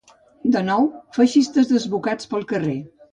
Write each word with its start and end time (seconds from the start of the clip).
De 0.53 0.61
nou 0.69 0.87
feixistes 1.17 1.69
desbocats 1.73 2.31
pel 2.33 2.49
carrer. 2.53 2.79